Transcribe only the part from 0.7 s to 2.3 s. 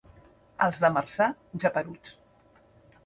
de Marçà, geperuts.